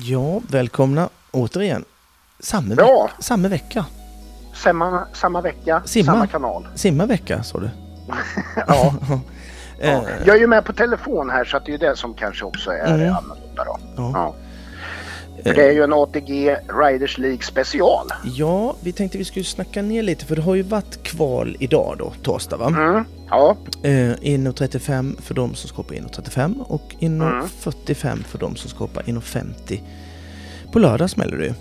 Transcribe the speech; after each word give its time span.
Ja, 0.00 0.40
välkomna 0.48 1.08
återigen. 1.30 1.84
Samma, 2.40 2.74
Bra. 2.74 3.08
veck- 3.18 3.24
samma 3.24 3.48
vecka. 3.48 3.84
Samma, 4.54 5.06
samma 5.12 5.40
vecka, 5.40 5.82
Simma. 5.84 6.12
samma 6.12 6.26
kanal. 6.26 6.68
Simma 6.74 7.06
vecka, 7.06 7.42
sa 7.42 7.58
du? 7.60 7.70
Ja, 8.66 8.94
Eh, 9.80 9.92
ja. 9.92 10.02
Jag 10.26 10.36
är 10.36 10.40
ju 10.40 10.46
med 10.46 10.64
på 10.64 10.72
telefon 10.72 11.30
här 11.30 11.44
så 11.44 11.56
att 11.56 11.64
det 11.64 11.70
är 11.70 11.72
ju 11.72 11.78
det 11.78 11.96
som 11.96 12.14
kanske 12.14 12.44
också 12.44 12.70
är 12.70 12.94
Mm. 12.94 13.16
annorlunda 13.16 13.64
då. 13.64 13.78
Ja. 13.96 14.10
Ja. 14.14 14.34
För 15.42 15.54
det 15.54 15.62
är 15.68 15.72
ju 15.72 15.82
en 15.82 15.92
ATG 15.92 16.56
Riders 16.82 17.18
League 17.18 17.42
special. 17.42 18.06
ja, 18.24 18.76
vi 18.80 18.92
tänkte 18.92 19.18
vi 19.18 19.24
skulle 19.24 19.44
snacka 19.44 19.82
ner 19.82 20.02
lite 20.02 20.24
för 20.26 20.36
det 20.36 20.42
har 20.42 20.54
ju 20.54 20.62
varit 20.62 21.02
kval 21.02 21.56
idag 21.60 21.96
då, 21.98 22.12
torsdag 22.22 22.56
va? 22.56 22.66
Mm. 22.66 23.04
Ja, 23.30 23.56
Eh, 23.82 24.12
inno 24.20 24.52
35 24.52 25.16
för 25.22 25.34
de 25.34 25.54
som 25.54 25.68
ska 25.68 25.76
hoppa 25.76 25.94
inno 25.94 26.08
35 26.08 26.60
och 26.60 26.94
inno 26.98 27.24
Mm. 27.24 27.48
45 27.48 28.24
för 28.28 28.38
de 28.38 28.56
som 28.56 28.70
ska 28.70 28.78
hoppa 28.78 29.02
inno 29.06 29.20
50. 29.20 29.82
På 30.72 30.78
lördag 30.78 31.10
smäller 31.10 31.36
det 31.36 31.44
ju. 31.44 31.54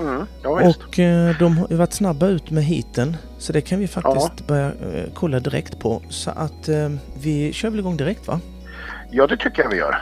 mm. 0.00 0.26
ja. 0.42 0.50
Och 0.68 0.98
eh, 0.98 1.38
de 1.38 1.58
har 1.58 1.66
ju 1.70 1.76
varit 1.76 1.92
snabba 1.92 2.26
ut 2.26 2.50
med 2.50 2.64
hiten 2.64 3.16
så 3.38 3.52
det 3.52 3.60
kan 3.60 3.78
vi 3.80 3.88
faktiskt 3.88 4.46
börja 4.46 4.66
eh, 4.66 5.04
kolla 5.14 5.40
direkt 5.40 5.78
på. 5.78 6.02
Så 6.08 6.30
att 6.30 6.68
eh, 6.68 6.88
vi 7.20 7.52
kör 7.52 7.70
väl 7.70 7.78
igång 7.80 7.96
direkt 7.96 8.26
va? 8.26 8.40
Ja, 9.10 9.26
det 9.26 9.36
tycker 9.36 9.62
jag 9.62 9.70
vi 9.70 9.76
gör. 9.76 9.98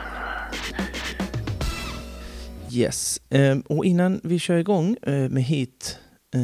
Yes. 2.77 3.21
Eh, 3.29 3.57
och 3.69 3.85
innan 3.85 4.21
vi 4.23 4.39
kör 4.39 4.57
igång 4.57 4.97
eh, 5.01 5.13
med 5.29 5.43
hit 5.43 5.99
eh, 6.35 6.41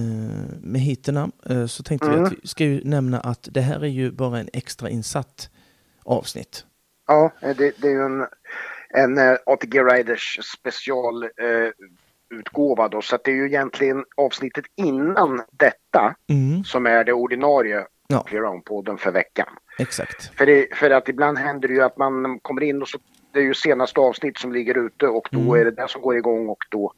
med 0.62 0.82
hiterna 0.82 1.32
eh, 1.50 1.66
så 1.66 1.84
tänkte 1.84 2.10
vi 2.10 2.14
Mm. 2.16 2.26
att 2.26 2.34
vi 2.44 2.48
ska 2.48 2.64
ju 2.64 2.82
nämna 2.84 3.20
att 3.20 3.50
det 3.52 3.62
här 3.62 3.80
är 3.84 3.88
ju 3.88 4.12
bara 4.12 4.40
en 4.40 4.50
extra 4.54 4.90
insatt 4.90 5.50
avsnitt. 6.04 6.66
Ja, 7.08 7.32
det, 7.42 7.54
det 7.56 7.88
är 7.88 7.92
ju 7.92 8.02
en, 8.06 8.26
en 8.90 9.38
ATG 9.46 9.80
Riders 9.84 10.40
special 10.58 11.24
eh, 11.24 12.90
då. 12.92 13.02
Så 13.02 13.16
att 13.16 13.24
det 13.24 13.32
är 13.32 13.36
ju 13.36 13.46
egentligen 13.46 14.04
avsnittet 14.18 14.66
innan 14.76 15.42
detta 15.52 16.16
Mm, 16.30 16.64
som 16.64 16.86
är 16.86 17.04
det 17.04 17.14
ordinarie 17.14 17.86
Ja. 18.08 18.26
Playground-podden 18.30 18.98
för 18.98 19.12
veckan. 19.12 19.48
exakt. 19.80 20.32
För, 20.38 20.46
det, 20.46 20.68
för 20.76 20.90
att 20.90 21.10
ibland 21.10 21.38
händer 21.38 21.68
det 21.68 21.74
ju 21.74 21.82
att 21.84 21.98
man 21.98 22.40
kommer 22.40 22.64
in 22.64 22.82
och 22.82 22.88
så 22.88 22.98
det 23.34 23.40
är 23.40 23.44
ju 23.44 23.54
senaste 23.54 24.00
avsnitt 24.00 24.38
som 24.38 24.54
ligger 24.54 24.86
ute 24.86 25.08
och 25.08 25.28
då 25.32 25.40
Mm. 25.40 25.54
är 25.62 25.66
det 25.66 25.72
det 25.72 25.88
som 25.90 26.02
går 26.02 26.18
igång 26.18 26.48
och 26.50 26.64
då 26.70 26.94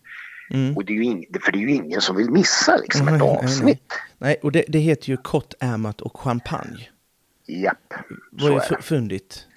Mm. 0.53 0.75
och 0.77 0.85
det 0.85 0.93
är 0.93 0.95
ju 0.95 1.03
ing, 1.03 1.25
för 1.45 1.51
det 1.51 1.57
är 1.57 1.61
ju 1.61 1.71
ingen 1.71 2.01
som 2.01 2.15
vill 2.15 2.29
missa 2.31 2.77
liksom 2.77 3.05
Nej, 3.05 3.15
ett 3.15 3.21
nej, 3.21 3.29
nej. 3.33 3.43
avsnitt. 3.43 3.93
Nej, 4.17 4.37
och 4.43 4.51
det, 4.51 4.63
det 4.67 4.79
heter 4.79 5.09
ju 5.09 5.17
kortärmat 5.17 6.01
och 6.01 6.19
champagne. 6.19 6.89
Japp, 7.47 7.93
Det 8.31 8.41
så 8.41 8.49
ju 8.49 8.55
är 8.55 8.69
det. 8.69 8.81
fundigt. 8.81 9.47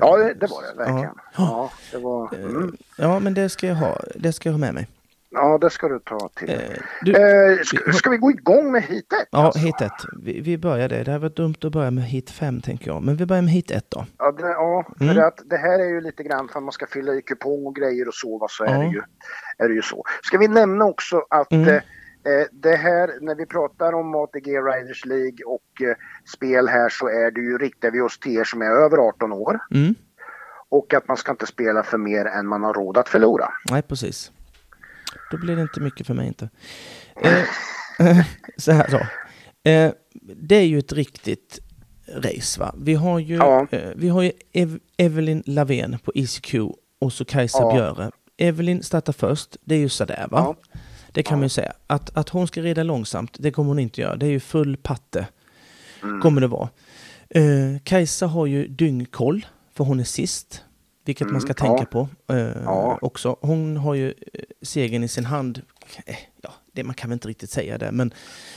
Ja, 0.00 0.16
det, 0.16 0.34
det 0.34 0.46
var 0.46 0.62
det 0.62 0.78
verkligen. 0.78 1.02
Ja. 1.02 1.32
Ja, 1.36 1.72
det 1.92 1.98
var, 1.98 2.34
mm. 2.34 2.64
Eh, 2.64 2.70
Ja, 2.96 3.18
men 3.18 3.34
det 3.34 3.48
ska 3.48 3.66
jag 3.66 3.74
ha. 3.74 4.00
Det 4.16 4.32
ska 4.32 4.48
jag 4.48 4.54
ha 4.54 4.58
med 4.58 4.74
mig. 4.74 4.86
Ja, 5.30 5.58
det 5.58 5.70
ska 5.70 5.88
du 5.88 5.98
ta 5.98 6.28
till. 6.36 6.50
Eh, 6.50 6.56
du, 7.02 7.12
Eh, 7.12 7.58
ska, 7.64 7.92
ska 7.92 8.10
vi 8.10 8.16
gå 8.16 8.30
igång 8.30 8.72
med 8.72 8.82
hitet? 8.82 9.28
ja, 9.30 9.38
alltså? 9.46 9.60
hit 9.60 9.80
ett. 9.80 9.92
Vi, 10.22 10.40
vi 10.40 10.58
börjar 10.58 10.88
det. 10.88 11.04
Det 11.04 11.10
hade 11.12 11.22
varit 11.22 11.36
dumt 11.36 11.54
att 11.64 11.72
börja 11.72 11.90
med 11.90 12.04
hit 12.04 12.30
fem, 12.30 12.60
tänker 12.60 12.86
jag. 12.90 13.02
Men 13.02 13.16
vi 13.16 13.26
börjar 13.26 13.42
med 13.42 13.52
hit 13.52 13.70
ett 13.70 13.86
då. 13.90 14.06
Ja, 14.18 14.32
det, 14.32 14.42
ja 14.48 14.84
för 14.98 15.04
Mm. 15.04 15.18
att 15.26 15.40
det 15.44 15.56
här 15.56 15.78
är 15.78 15.88
ju 15.88 16.00
lite 16.00 16.22
grann 16.22 16.48
för 16.48 16.58
att 16.58 16.62
man 16.64 16.72
ska 16.72 16.86
fylla 16.86 17.14
i 17.14 17.22
kupong 17.22 17.66
och 17.66 17.74
grejer 17.76 18.08
och 18.08 18.14
så, 18.14 18.38
va, 18.38 18.46
så 18.50 18.64
är, 18.64 18.74
Ja. 18.74 18.78
det 18.78 18.86
ju, 18.86 19.02
är 19.58 19.68
det 19.68 19.74
ju 19.74 19.82
så. 19.82 20.04
Ska 20.22 20.38
vi 20.38 20.48
nämna 20.48 20.84
också 20.84 21.22
att 21.30 21.52
Mm. 21.52 21.68
eh, 21.68 21.74
eh, 21.74 22.46
det 22.52 22.76
här, 22.76 23.10
när 23.20 23.34
vi 23.34 23.46
pratar 23.46 23.92
om 23.92 24.14
ATG 24.14 24.50
Riders 24.60 25.04
League 25.06 25.38
och 25.46 25.82
eh, 25.88 25.96
spel 26.36 26.68
här 26.68 26.88
så 26.88 27.08
är 27.08 27.30
det 27.30 27.40
ju, 27.40 27.58
riktar 27.58 27.90
vi 27.90 28.00
oss 28.00 28.18
till 28.18 28.36
er 28.36 28.44
som 28.44 28.62
är 28.62 28.70
över 28.84 28.96
18 28.98 29.32
år 29.32 29.58
Mm. 29.74 29.94
och 30.68 30.94
att 30.94 31.08
man 31.08 31.16
ska 31.16 31.30
inte 31.30 31.46
spela 31.46 31.82
för 31.82 31.98
mer 31.98 32.24
än 32.24 32.46
man 32.46 32.62
har 32.62 32.74
råd 32.74 32.98
att 32.98 33.08
förlora. 33.08 33.48
Nej, 33.70 33.82
precis. 33.82 34.32
Då 35.30 35.36
blir 35.36 35.56
det 35.56 35.62
inte 35.62 35.80
mycket 35.80 36.06
för 36.06 36.14
mig 36.14 36.26
inte. 36.26 36.48
Eh, 37.22 38.20
så 38.56 38.72
här 38.72 38.88
då. 38.90 39.00
Eh, 39.70 39.92
det 40.36 40.56
är 40.56 40.66
ju 40.66 40.78
ett 40.78 40.92
riktigt 40.92 41.58
race 42.16 42.60
va? 42.60 42.74
Vi 42.78 42.94
har 42.94 43.18
ju, 43.18 43.36
Ja. 43.36 43.66
eh, 43.70 43.90
vi 43.96 44.08
har 44.08 44.22
ju 44.22 44.32
Ev- 44.52 44.80
Evelyn 44.96 45.42
Lavén 45.46 45.98
på 46.04 46.12
ECQ 46.14 46.54
och 47.00 47.12
så 47.12 47.24
Kajsa 47.24 47.58
Ja. 47.58 47.72
Björe. 47.74 48.10
Evelyn 48.36 48.82
startar 48.82 49.12
först, 49.12 49.56
det 49.64 49.74
är 49.74 49.78
ju 49.78 49.88
sådär 49.88 50.26
va? 50.30 50.56
Ja. 50.72 50.78
Det 51.12 51.22
kan 51.22 51.38
man 51.38 51.42
ju 51.44 51.48
säga. 51.48 51.72
Att, 51.86 52.16
att 52.16 52.28
hon 52.28 52.46
ska 52.48 52.62
rida 52.62 52.82
långsamt, 52.82 53.36
det 53.38 53.50
kommer 53.50 53.68
hon 53.68 53.78
inte 53.78 54.00
göra. 54.00 54.16
Det 54.16 54.26
är 54.26 54.30
ju 54.30 54.40
full 54.40 54.76
patte. 54.76 55.26
Mm. 56.02 56.20
Kommer 56.20 56.40
det 56.40 56.46
vara. 56.46 56.68
Eh, 57.30 57.42
Kajsa 57.84 58.26
har 58.26 58.46
ju 58.46 58.68
dyngkoll, 58.68 59.46
för 59.74 59.84
hon 59.84 60.00
är 60.00 60.04
sist. 60.04 60.64
Vilket 61.04 61.30
man 61.30 61.40
ska 61.40 61.52
Mm, 61.64 61.76
tänka 61.76 61.90
på 61.90 62.08
eh, 62.32 62.62
Ja. 62.64 62.98
också. 63.02 63.36
Hon 63.40 63.76
har 63.76 63.94
ju 63.94 64.08
eh, 64.08 64.42
segern 64.62 65.04
i 65.04 65.08
sin 65.08 65.24
hand. 65.24 65.62
Eh, 66.06 66.16
ja, 66.42 66.50
det, 66.72 66.84
man 66.84 66.94
kan 66.94 67.10
väl 67.10 67.14
inte 67.16 67.28
riktigt 67.28 67.50
säga 67.50 67.78
det. 67.78 67.92
Men, 67.92 68.14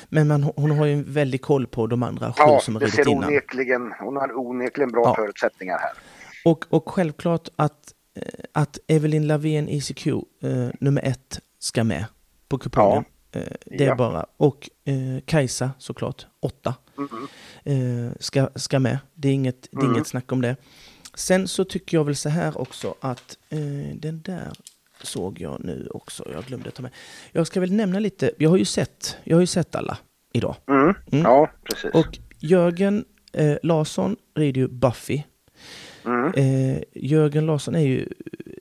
men 0.09 0.28
man, 0.28 0.44
hon 0.56 0.72
har 0.72 0.86
ju 0.86 0.94
en 0.94 1.14
väldig 1.14 1.42
koll 1.42 1.68
på 1.68 1.88
de 1.88 2.03
andra 2.03 2.28
sju 2.28 2.34
Ja, 2.38 2.59
som 2.59 2.76
har 2.76 2.82
ridit 2.82 3.08
innan. 3.08 3.24
onekligen, 3.30 3.94
hon 4.00 4.16
har 4.16 4.38
onekligen 4.38 4.92
bra 4.92 5.03
Ja. 5.06 5.16
förutsättningar 5.16 5.78
här. 5.78 5.92
Och, 6.46 6.66
och 6.70 6.90
självklart 6.90 7.50
att, 7.56 7.94
eh, 8.16 8.24
att 8.52 8.80
Evelyn 8.88 9.28
Lavén 9.28 9.70
ECQ, 9.70 10.08
eh, 10.08 10.70
nummer 10.80 11.02
ett, 11.06 11.40
ska 11.59 11.84
med 11.84 12.06
på 12.48 12.58
kupongen. 12.58 13.03
Eh, 13.32 13.42
det 13.66 13.86
är 13.86 13.96
bara. 13.96 14.26
Och 14.38 14.70
Kajsa 15.26 15.72
såklart, 15.78 16.26
åtta, 16.40 16.76
Mm. 17.66 18.12
ska, 18.20 18.50
ska 18.56 18.80
med. 18.80 18.98
Det 19.14 19.28
är, 19.30 19.34
inget, 19.34 19.62
det 19.72 19.78
är 19.78 19.82
Mm. 19.84 19.96
inget 19.96 20.08
snack 20.08 20.32
om 20.32 20.42
det. 20.42 20.56
Sen 21.13 21.47
så 21.47 21.63
tycker 21.63 21.97
jag 21.97 22.03
väl 22.03 22.16
så 22.16 22.29
här 22.29 22.62
också 22.62 22.96
att 23.00 23.38
eh, 23.50 23.96
den 23.96 24.22
där 24.22 24.51
såg 25.01 25.41
jag 25.41 25.63
nu 25.66 25.88
också. 25.91 26.28
Jag 26.34 26.44
glömde 26.44 26.72
ta 26.72 26.81
med. 26.81 26.91
Jag 27.31 27.47
ska 27.47 27.59
väl 27.59 27.74
nämna 27.74 28.00
lite. 28.00 28.31
Jag 28.38 28.50
har 28.50 28.57
ju 28.57 28.66
sett, 28.66 29.18
jag 29.23 29.35
har 29.35 29.41
ju 29.41 29.47
sett 29.47 29.75
alla 29.75 29.97
idag. 30.34 30.56
Mm. 30.68 30.96
Mm. 31.12 31.23
Ja, 31.25 31.50
precis. 31.63 31.91
Och 31.94 32.19
Jörgen 32.40 33.06
eh, 33.34 33.57
Larsson 33.63 34.16
rider 34.35 34.62
ju 34.62 34.68
Buffy. 34.68 35.23
Mm. 36.06 36.34
Eh, 36.34 36.84
Jörgen 36.94 37.46
Larsson 37.46 37.75
är 37.75 37.79
ju 37.79 38.07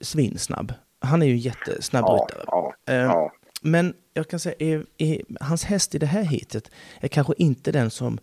svinsnabb. 0.00 0.72
Han 1.00 1.22
är 1.22 1.26
ju 1.26 1.36
jättesnabb 1.36 2.04
Ja, 2.08 2.26
ryttare. 2.30 2.44
ja, 2.46 2.74
Eh, 2.86 2.94
ja. 2.94 3.32
Men 3.62 3.94
jag 4.14 4.28
kan 4.28 4.40
säga, 4.40 4.54
är, 4.58 4.84
är, 4.98 5.22
hans 5.40 5.64
häst 5.64 5.94
i 5.94 5.98
det 5.98 6.06
här 6.06 6.22
hitet 6.22 6.70
är 7.00 7.08
kanske 7.08 7.34
inte 7.36 7.72
den 7.72 7.90
som 7.90 8.18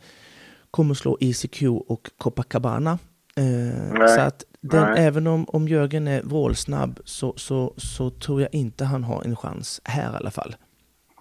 kommer 0.72 0.94
slå 0.94 1.18
ECQ 1.22 1.64
och 1.88 2.10
Copacabana. 2.18 3.00
Eh, 3.40 4.08
så 4.08 4.22
att 4.22 4.44
den, 4.62 4.94
även 4.98 5.28
om, 5.28 5.46
om 5.50 5.68
Jörgen 5.68 6.08
är 6.08 6.22
vrålsnabb 6.22 7.00
så, 7.06 7.34
så, 7.38 7.74
så 7.78 8.10
tror 8.10 8.42
jag 8.42 8.54
inte 8.54 8.86
han 8.86 9.04
har 9.04 9.24
en 9.24 9.36
chans 9.36 9.82
här 9.84 10.14
i 10.14 10.16
alla 10.16 10.32
fall. 10.32 10.56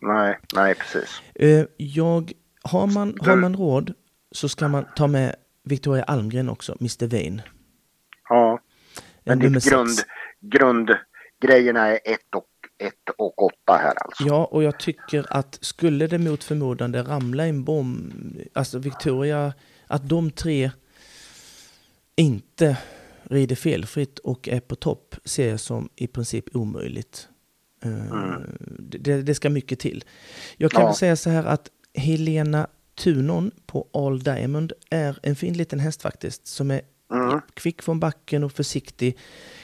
Nej, 0.00 0.38
nej, 0.54 0.74
precis. 0.74 1.22
Eh, 1.34 1.64
jag, 1.76 2.32
har, 2.62 2.86
man, 2.86 3.14
har 3.20 3.36
man 3.36 3.56
råd 3.56 3.94
så 4.32 4.48
ska 4.48 4.68
man 4.68 4.86
ta 4.96 5.06
med 5.06 5.34
Victoria 5.64 6.02
Almgren 6.02 6.48
också, 6.48 6.76
Mr. 6.80 7.06
Vane. 7.06 7.42
Ja. 8.28 8.60
Men 9.24 9.38
nummer 9.38 9.60
ditt 9.60 9.70
grund, 9.70 9.98
grundgrejerna 10.40 11.86
är 11.88 12.00
ett 12.04 12.34
och, 12.36 12.44
ett 12.86 13.14
och 13.18 13.42
åtta 13.42 13.72
här 13.72 13.94
alltså. 14.04 14.24
Ja, 14.26 14.44
och 14.44 14.62
jag 14.62 14.78
tycker 14.78 15.26
att 15.30 15.58
skulle 15.60 16.06
det 16.06 16.18
mot 16.18 16.44
förmodande 16.44 17.02
ramla 17.02 17.46
en 17.46 17.64
bomb, 17.64 18.12
alltså 18.54 18.78
Victoria, 18.78 19.52
att 19.86 20.08
de 20.08 20.30
tre 20.30 20.70
inte 22.18 22.76
rider 23.22 23.56
felfritt 23.56 24.18
och 24.18 24.48
är 24.48 24.60
på 24.60 24.76
topp 24.76 25.14
ser 25.24 25.48
jag 25.48 25.60
som 25.60 25.88
i 25.96 26.06
princip 26.06 26.56
omöjligt. 26.56 27.28
Eh, 27.84 28.36
Det, 28.78 29.22
det 29.22 29.34
ska 29.34 29.50
mycket 29.50 29.78
till. 29.78 30.04
Jag 30.56 30.70
kan 30.70 30.80
Ja. 30.80 30.86
väl 30.86 30.96
säga 30.96 31.16
så 31.16 31.30
här 31.30 31.44
att 31.44 31.70
Helena 31.94 32.66
Tunon 32.98 33.50
på 33.66 33.88
All 33.92 34.18
Diamond 34.22 34.72
är 34.90 35.18
en 35.22 35.36
fin 35.36 35.54
liten 35.54 35.80
häst 35.80 36.02
faktiskt 36.02 36.46
som 36.46 36.70
är 36.70 36.80
Mm. 37.12 37.40
kvick 37.54 37.82
från 37.82 38.00
backen 38.00 38.44
och 38.44 38.52
försiktig. 38.52 39.18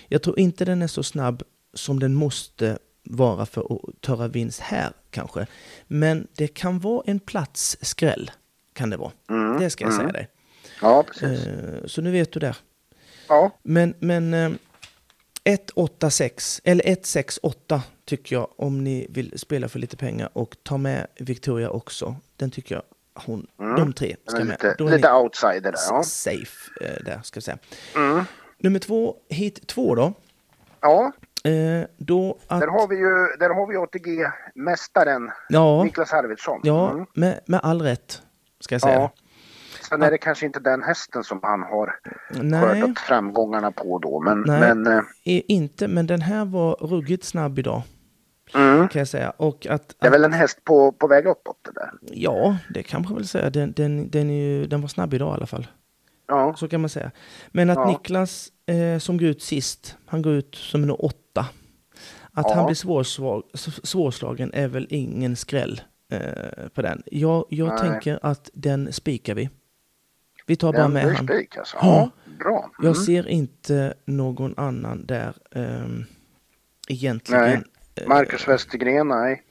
Jag 0.09 0.22
tror 0.22 0.38
inte 0.38 0.65
den 0.65 0.82
är 0.82 0.86
så 0.86 1.03
snabb 1.03 1.42
som 1.75 2.00
den 2.00 2.15
måste 2.15 2.78
vara 3.03 3.47
för 3.47 3.60
att 3.75 4.00
töra 4.00 4.28
vinst 4.28 4.60
här 4.60 4.92
kanske. 5.10 5.47
Men 5.86 6.27
det 6.36 6.48
kan 6.48 6.78
vara 6.80 7.03
en 7.07 7.21
plats 7.21 7.77
skräll. 7.80 8.30
Kan 8.72 8.91
det 8.91 8.97
vara. 8.97 9.12
Mm, 9.30 9.60
Det 9.60 9.71
ska 9.71 9.84
jag 9.84 9.92
mm. 9.92 10.03
säga 10.03 10.12
dig. 10.12 10.28
Ja, 10.82 11.03
precis. 11.03 11.47
Eh, 11.47 11.86
Så 11.86 12.00
nu 12.03 12.10
vet 12.10 12.32
du 12.32 12.41
det. 12.41 12.56
Ja, 13.28 13.50
Men, 13.62 13.94
men 13.98 14.34
eh, 14.34 14.50
186 15.44 16.60
eller 16.65 16.84
168 16.88 17.82
tycker 18.04 18.36
jag 18.36 18.48
om 18.56 18.84
ni 18.84 19.06
vill 19.10 19.38
spela 19.38 19.68
för 19.68 19.78
lite 19.78 19.97
pengar 19.97 20.28
och 20.32 20.56
ta 20.62 20.76
med 20.78 21.06
Victoria 21.21 21.71
också. 21.71 22.16
Den 22.36 22.50
tycker 22.50 22.74
jag 22.74 22.82
hon, 23.26 23.47
Mm. 23.60 23.76
de 23.76 23.92
tre 23.92 24.16
ska 24.26 24.38
men 24.38 24.47
med. 24.47 24.54
lite, 24.62 24.74
Då 24.78 24.86
är 24.88 24.97
lite 24.97 25.12
outsider 25.12 25.60
där. 25.60 25.74
Ja. 25.91 26.03
safe 26.03 26.71
eh, 26.80 27.04
där 27.04 27.21
ska 27.24 27.38
vi 27.41 27.42
säga. 27.42 27.59
Mm. 27.97 28.24
Nummer 28.59 28.78
två, 28.78 29.16
hit 29.28 29.66
två 29.66 29.94
då. 29.94 30.12
ja, 30.80 31.12
Eh, 31.50 31.86
då 31.97 32.38
att, 32.47 32.60
där 32.60 32.68
har 32.68 32.88
vi 32.88 32.97
ju 32.97 33.36
där 33.38 33.50
har 33.54 33.66
vi 33.66 33.76
ATG-mästaren 33.76 35.30
ja, 35.48 35.84
Niklas 35.84 36.12
Arvidsson. 36.12 36.60
ja 36.62 36.91
Mm. 36.91 37.06
med, 37.15 37.41
med 37.47 37.60
all 37.62 37.82
rätt 37.82 38.22
ska 38.60 38.74
jag 38.74 38.82
säga. 38.82 38.94
Ja. 38.94 39.12
Sen 39.89 40.03
är 40.03 40.10
det 40.10 40.19
kanske 40.19 40.47
inte 40.47 40.60
den 40.60 40.83
hästen 40.83 41.25
som 41.25 41.41
han 41.42 41.63
har 41.63 41.97
Nej, 42.42 42.60
skördat 42.60 42.98
framgångarna 42.98 43.72
på 43.72 43.98
då. 43.98 44.21
Men, 44.21 44.41
Nej. 44.47 44.60
men 44.60 44.86
eh, 44.86 45.03
inte, 45.25 45.89
men 45.89 46.07
den 46.07 46.21
här 46.22 46.45
var 46.45 46.75
ruggigt 46.75 47.25
snabb 47.25 47.59
idag 47.59 47.83
mm, 48.54 48.89
kan 48.89 48.98
jag 48.98 49.09
säga. 49.09 49.31
Och 49.31 49.66
att, 49.66 49.89
det 49.89 50.07
är 50.07 50.07
att 50.07 50.15
väl 50.15 50.25
en 50.25 50.33
häst 50.33 50.65
på, 50.65 50.92
på 50.92 51.07
väg 51.07 51.27
uppåt 51.27 51.57
det 51.65 51.72
där. 51.81 51.91
ja, 52.03 52.57
det 52.75 52.83
kan 52.83 53.03
man 53.03 53.15
väl 53.15 53.28
säga. 53.28 53.51
Den, 53.51 53.72
den, 53.72 54.10
den, 54.10 54.31
ju, 54.31 54.66
den 54.66 54.81
var 54.81 54.89
snabb 54.89 55.15
idag 55.15 55.33
i 55.34 55.36
alla 55.36 55.47
fall. 55.47 55.66
Ja, 56.28 56.54
Så 56.57 56.69
kan 56.69 56.81
man 56.81 56.91
säga. 56.91 57.10
Men 57.48 57.71
att 57.71 57.77
Ja. 57.78 57.86
Niklas 57.86 58.48
eh, 58.66 58.98
som 58.98 59.19
går 59.19 59.28
ut 59.28 59.42
sist, 59.42 59.97
han 60.07 60.22
går 60.22 60.33
ut 60.33 60.54
som 60.54 60.81
nummer 60.81 61.04
åtta. 61.04 61.47
Att 62.33 62.47
Ja. 62.48 62.54
han 62.54 62.66
blir 62.66 62.75
svårsvag, 62.75 63.42
svårslagen 63.83 64.51
är 64.54 64.69
väl 64.69 64.86
ingen 64.91 65.36
skräll 65.36 65.81
eh, 66.13 66.69
på 66.75 66.83
den. 66.83 67.03
Jag, 67.07 67.45
jag 67.48 67.69
Nej. 67.69 67.78
tänker 67.78 68.19
att 68.22 68.51
den 68.54 68.92
spikar 68.92 69.34
vi. 69.34 69.51
Vi 70.47 70.57
tar 70.57 70.73
bara 70.73 70.83
den 70.83 70.93
med 70.93 71.17
spik 71.19 71.57
alltså. 71.57 71.77
Ja. 71.81 72.11
Bra. 72.39 72.71
Jag 72.79 72.85
Mm. 72.85 72.95
ser 73.05 73.29
inte 73.29 73.95
någon 74.05 74.55
annan 74.57 75.07
där 75.07 75.35
ehm, 75.55 76.05
egentligen. 76.89 77.43
Nej. 77.43 77.63
Eh, 77.95 78.09
Marcus 78.09 78.49
Westergren, 78.49 79.09
nej. 79.09 79.43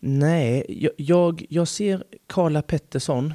Nej, 0.00 0.64
jag, 0.68 0.92
jag, 0.96 1.44
jag 1.48 1.68
ser 1.68 2.04
Karla 2.26 2.62
Pettersson, 2.62 3.34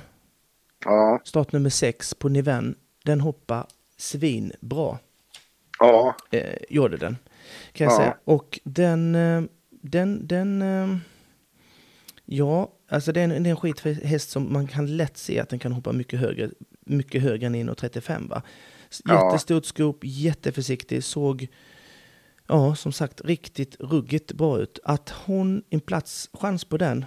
Ja, 0.86 1.22
startnummer 1.24 1.70
sex 1.70 2.14
på 2.14 2.30
Niven. 2.30 2.76
Den 3.06 3.22
hoppar 3.22 3.68
svinbra. 3.98 4.98
ja, 5.80 6.16
eh, 6.32 6.56
gjorde 6.70 6.98
den. 6.98 7.18
Kan 7.72 7.86
jag 7.86 7.94
Ja. 7.94 7.98
säga. 7.98 8.18
Och 8.24 8.60
den, 8.64 9.16
eh, 9.16 9.42
den, 9.70 10.28
den, 10.28 10.62
eh, 10.62 10.98
ja, 12.32 12.72
alltså 12.90 13.12
det 13.12 13.20
är 13.20 13.24
en, 13.24 13.44
det 13.44 13.50
är 13.50 13.52
en 13.52 13.58
skithäst 13.58 14.30
som 14.30 14.54
man 14.54 14.68
kan 14.68 14.98
lätt 14.98 15.18
se 15.18 15.40
att 15.40 15.50
den 15.50 15.60
kan 15.60 15.72
hoppa 15.72 15.92
mycket 15.92 16.20
högre, 16.20 16.50
mycket 16.86 17.22
högre 17.22 17.48
än 17.48 17.56
1,35 17.56 18.30
va. 18.30 18.42
Jättestort 19.10 19.66
skop, 19.66 19.98
jätteförsiktig, 20.04 21.04
såg, 21.04 21.48
ja 22.48 22.76
som 22.76 22.92
sagt 22.92 23.22
riktigt 23.26 23.76
ruggigt 23.80 24.32
bra 24.34 24.60
ut. 24.60 24.80
Att 24.84 25.10
hon, 25.26 25.64
en 25.70 25.80
plats, 25.80 26.30
chans 26.34 26.66
på 26.66 26.78
den, 26.78 27.06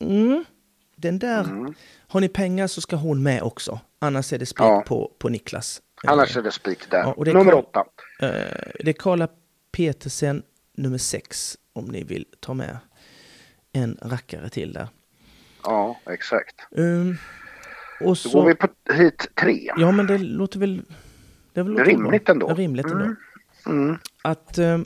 mm, 0.00 0.44
den 0.96 1.18
där, 1.18 1.44
Mm. 1.44 1.74
har 2.08 2.20
ni 2.20 2.28
pengar 2.28 2.66
så 2.66 2.80
ska 2.80 2.96
hon 2.96 3.22
med 3.22 3.42
också. 3.42 3.80
Annars 3.98 4.32
är 4.32 4.38
det 4.38 4.46
spik 4.46 4.60
Ja. 4.60 4.84
på, 4.86 5.12
på 5.18 5.28
Niklas. 5.28 5.82
annars 6.06 6.36
är 6.36 6.42
det 6.42 6.52
spik 6.52 6.90
där. 6.90 6.98
Ja, 7.16 7.24
det 7.24 7.32
Nummer 7.32 7.54
åtta. 7.54 7.84
Eh, 8.20 8.28
det 8.84 8.88
är 8.88 8.92
Karla 8.92 9.28
Petersen 9.72 10.42
nummer 10.76 10.98
sex 10.98 11.56
om 11.72 11.84
ni 11.84 12.04
vill 12.04 12.24
ta 12.40 12.54
med 12.54 12.78
en 13.72 13.98
rackare 14.02 14.48
till 14.48 14.72
där. 14.72 14.88
Ja, 15.64 16.00
exakt. 16.10 16.54
Um, 16.70 17.16
och 18.00 18.06
Då 18.06 18.14
så, 18.14 18.30
går 18.40 18.46
vi 18.48 18.54
på 18.54 18.68
hit 18.94 19.28
tre. 19.34 19.70
Ja 19.76 19.90
men 19.92 20.06
det 20.06 20.18
låter 20.18 20.58
väl... 20.60 20.82
Det 21.52 21.60
är 21.60 21.64
väl 21.64 21.78
Rimligt 21.84 22.24
bra. 22.24 22.32
ändå. 22.32 22.54
Rimligt 22.54 22.86
ändå. 22.86 23.04
Mm. 23.04 23.16
Mm. 23.66 23.98
Att 24.22 24.58
eh, 24.58 24.78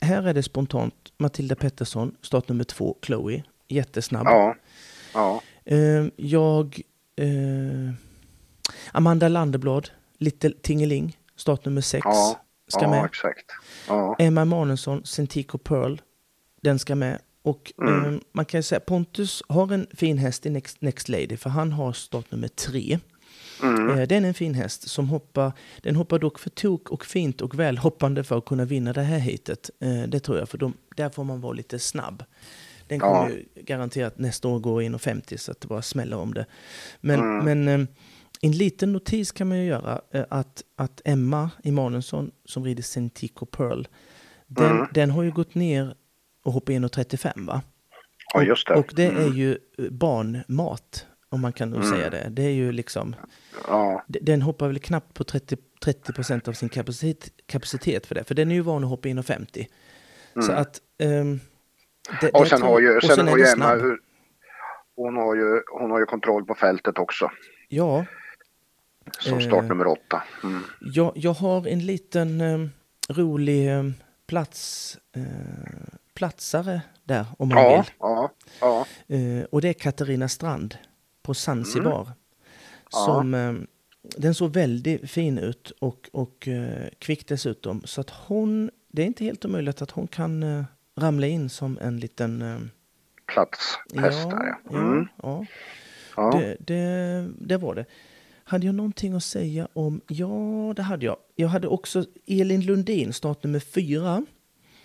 här 0.00 0.22
är 0.28 0.34
det 0.34 0.42
spontant 0.42 0.94
Matilda 1.18 1.54
Pettersson, 1.54 2.16
start 2.22 2.48
nummer 2.48 2.64
två, 2.64 2.96
Chloe. 3.02 3.42
Jättesnabb. 3.68 4.26
Ja, 4.26 4.56
ja, 5.14 5.42
Eh, 5.64 6.04
jag... 6.16 6.80
Eh, 7.16 7.92
Amanda 8.92 9.28
Landeblad, 9.28 9.90
Little 10.18 10.50
Tingeling, 10.62 11.18
start 11.36 11.64
nummer 11.64 11.80
sex. 11.80 12.04
Ja, 12.04 12.40
ska 12.68 12.82
ja 12.82 12.90
med. 12.90 13.04
exakt. 13.04 13.46
Ja, 13.88 14.16
Emma 14.18 14.40
Emanuelsson, 14.42 15.04
Centico 15.04 15.58
Pearl, 15.58 15.96
den 16.62 16.78
ska 16.78 16.94
med. 16.94 17.18
Och 17.46 17.72
Mm. 17.82 18.14
eh, 18.14 18.20
man 18.32 18.44
kan 18.44 18.58
ju 18.58 18.62
säga 18.62 18.80
Pontus 18.80 19.42
har 19.48 19.72
en 19.72 19.86
fin 19.94 20.18
häst 20.18 20.46
i 20.46 20.50
Next, 20.50 20.80
Next 20.80 21.08
Lady 21.08 21.36
för 21.36 21.50
han 21.50 21.72
har 21.72 21.92
startnummer 21.92 22.48
tre. 22.48 22.98
mm. 23.62 23.90
Eh, 23.90 24.08
den 24.08 24.24
är 24.24 24.28
en 24.28 24.34
fin 24.34 24.54
häst 24.54 24.88
som 24.88 25.08
hoppar, 25.08 25.52
den 25.82 25.96
hoppar 25.96 26.18
dock 26.18 26.38
för 26.38 26.50
tok 26.50 26.90
och 26.90 27.04
fint 27.04 27.40
och 27.40 27.58
väl 27.58 27.78
hoppande 27.78 28.24
för 28.24 28.38
att 28.38 28.44
kunna 28.44 28.64
vinna 28.64 28.92
det 28.92 29.02
här 29.02 29.18
hitet. 29.18 29.70
Eh, 29.80 30.02
det 30.02 30.20
tror 30.20 30.38
jag, 30.38 30.48
för 30.48 30.58
de, 30.58 30.74
där 30.96 31.10
får 31.10 31.24
man 31.24 31.40
vara 31.40 31.52
lite 31.52 31.78
snabb. 31.78 32.24
Den 32.88 33.00
kommer 33.00 33.30
Ja. 33.30 33.30
ju 33.30 33.62
garanterat 33.62 34.18
nästa 34.18 34.48
år 34.48 34.58
gå 34.58 34.82
in 34.82 34.94
och 34.94 35.00
50 35.00 35.38
så 35.38 35.52
att 35.52 35.60
det 35.60 35.68
bara 35.68 35.82
smäller 35.82 36.16
om 36.16 36.34
det. 36.34 36.46
Men, 37.00 37.20
Mm. 37.20 37.44
men 37.44 37.80
eh, 37.80 37.86
en 38.40 38.52
liten 38.52 38.92
notis 38.92 39.32
kan 39.32 39.48
man 39.48 39.58
ju 39.58 39.64
göra 39.64 40.00
eh, 40.12 40.24
att, 40.30 40.62
att 40.76 41.00
Emma 41.04 41.50
Emanuelsson 41.64 42.30
som 42.44 42.64
rider 42.64 42.82
Centico 42.82 43.46
Pearl, 43.46 43.84
den, 44.46 44.70
Mm. 44.76 44.86
den 44.94 45.10
har 45.10 45.22
ju 45.22 45.30
gått 45.32 45.54
ner 45.54 45.94
och 46.46 46.52
hoppat 46.52 46.68
in 46.72 46.84
och 46.84 46.92
35 46.92 47.46
va? 47.46 47.62
ja 48.34 48.42
just 48.42 48.66
det. 48.68 48.74
Och 48.74 48.92
det 48.96 49.04
är 49.04 49.10
Mm. 49.10 49.32
ju 49.32 49.58
eh, 49.78 49.84
barnmat, 49.90 51.06
om 51.28 51.40
man 51.40 51.52
kan 51.52 51.70
nog 51.70 51.84
Mm. 51.84 51.96
säga 51.96 52.10
det. 52.10 52.28
Det 52.30 52.42
är 52.42 52.50
ju 52.50 52.72
liksom, 52.72 53.16
Ja, 53.68 54.04
den 54.08 54.42
hoppar 54.42 54.66
väl 54.66 54.78
knappt 54.78 55.14
på 55.14 55.24
30, 55.24 55.56
30 55.84 56.48
av 56.50 56.52
sin 56.52 56.68
kapacitet, 56.68 57.30
kapacitet 57.46 58.06
för 58.06 58.14
det. 58.14 58.24
För 58.24 58.34
den 58.34 58.50
är 58.50 58.54
ju 58.54 58.60
van 58.60 58.84
att 58.84 58.90
hoppa 58.90 59.08
in 59.08 59.18
och 59.18 59.26
50. 59.26 59.68
Så 60.46 60.52
att... 60.52 60.80
ehm, 60.98 61.40
det, 62.20 62.30
och 62.30 62.46
sen 62.48 62.58
tror- 62.58 62.68
har 62.68 62.80
ju, 62.80 62.96
och 62.96 63.02
sen 63.04 63.26
är 63.26 63.30
har 63.30 63.38
ju 63.38 63.44
Emma, 63.44 63.96
hon 64.96 65.16
har 65.16 65.34
ju, 65.36 65.62
hon 65.80 65.90
har 65.90 65.98
ju 66.00 66.06
kontroll 66.06 66.44
på 66.44 66.54
fältet 66.54 66.98
också. 66.98 67.30
Ja, 67.68 68.04
Som 69.20 69.38
Eh. 69.38 69.46
start 69.46 69.64
nummer 69.64 69.86
åtta. 69.86 70.22
Mm. 70.44 70.62
jag, 70.80 71.12
jag 71.14 71.32
har 71.32 71.66
en 71.66 71.78
liten 71.86 72.40
ehm, 72.40 72.70
rolig 73.08 73.68
ehm, 73.70 73.94
plats, 74.26 74.98
eh, 75.16 75.22
platsare 76.16 76.80
där 77.04 77.26
om 77.38 77.48
man 77.48 77.58
Ja, 77.58 77.76
vill. 77.76 77.90
ja, 78.00 78.30
ja, 78.60 78.86
Eh, 79.06 79.44
och 79.44 79.60
det 79.60 79.68
är 79.68 79.72
Katarina 79.72 80.28
Strand 80.28 80.76
på 81.22 81.34
Zanzibar. 81.34 82.00
Mm. 82.02 82.14
Som, 82.90 83.34
eh, 83.34 83.54
den 84.16 84.34
såg 84.34 84.52
väldigt 84.52 85.10
fin 85.10 85.38
ut 85.38 85.70
och, 85.80 86.08
och 86.12 86.48
eh, 86.48 86.88
kvick 86.98 87.28
dessutom. 87.28 87.82
Så 87.84 88.00
att 88.00 88.10
hon, 88.10 88.70
det 88.88 89.02
är 89.02 89.06
inte 89.06 89.24
helt 89.24 89.44
omöjligt 89.44 89.82
att 89.82 89.90
hon 89.90 90.06
kan 90.06 90.64
ramla 90.96 91.26
in 91.26 91.48
som 91.48 91.78
en 91.80 92.00
liten... 92.00 92.70
Platshäst 93.26 94.30
där 94.30 94.46
ja. 94.46 94.58
ja, 94.70 94.78
Mm. 94.78 95.06
ja. 95.22 95.46
ja. 96.16 96.30
Det, 96.30 96.56
det, 96.60 97.28
det 97.40 97.56
var 97.56 97.74
det. 97.74 97.84
Hade 98.44 98.66
jag 98.66 98.74
någonting 98.74 99.12
att 99.12 99.24
säga 99.24 99.68
om... 99.72 100.00
Ja, 100.08 100.72
det 100.76 100.82
hade 100.82 101.06
jag. 101.06 101.16
Jag 101.34 101.48
hade 101.48 101.68
också 101.68 102.04
Elin 102.26 102.60
Lundin, 102.60 103.12
start 103.12 103.42
nummer 103.44 103.60
fyra. 103.60 104.26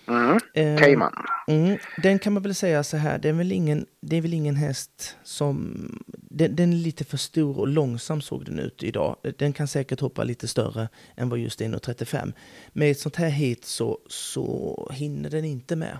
Mm. 0.08 0.38
Eh, 0.54 0.78
Cayman. 0.78 1.12
Mm, 1.46 1.78
den 2.02 2.18
kan 2.18 2.32
man 2.32 2.42
väl 2.42 2.54
säga 2.54 2.82
så 2.82 2.96
här, 2.96 3.18
det 3.18 3.28
är 3.28 3.32
väl 3.32 3.52
ingen, 3.52 3.86
det 4.00 4.16
är 4.16 4.20
väl 4.20 4.34
ingen 4.34 4.56
häst 4.56 5.16
som... 5.22 5.76
Den, 6.06 6.56
den 6.56 6.72
är 6.72 6.76
lite 6.76 7.04
för 7.04 7.16
stor 7.16 7.58
och 7.58 7.68
långsam 7.68 8.20
såg 8.20 8.44
den 8.44 8.58
ut 8.58 8.82
idag. 8.82 9.16
Den 9.38 9.52
kan 9.52 9.68
säkert 9.68 10.00
hoppa 10.00 10.24
lite 10.24 10.48
större 10.48 10.88
än 11.16 11.28
vad 11.28 11.38
just 11.38 11.60
1,35. 11.60 12.32
Med 12.72 12.90
ett 12.90 12.98
sånt 12.98 13.16
här 13.16 13.28
hit 13.28 13.64
så, 13.64 13.98
så 14.08 14.90
hinner 14.94 15.30
den 15.30 15.44
inte 15.44 15.76
med. 15.76 15.98